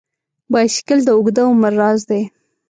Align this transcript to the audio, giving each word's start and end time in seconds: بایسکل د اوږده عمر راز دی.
بایسکل 0.51 0.99
د 1.05 1.09
اوږده 1.17 1.43
عمر 1.49 1.73
راز 1.81 2.01
دی. 2.09 2.21